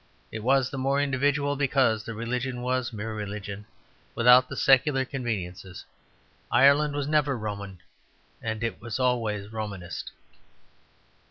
It 0.31 0.39
was 0.41 0.71
the 0.71 0.79
more 0.79 0.99
individual 0.99 1.55
because 1.55 2.03
the 2.03 2.15
religion 2.15 2.63
was 2.63 2.91
mere 2.91 3.13
religion, 3.13 3.67
without 4.15 4.49
the 4.49 4.55
secular 4.57 5.05
conveniences. 5.05 5.85
Ireland 6.51 6.95
was 6.95 7.07
never 7.07 7.37
Roman, 7.37 7.77
and 8.41 8.63
it 8.63 8.81
was 8.81 8.99
always 8.99 9.51
Romanist. 9.53 10.09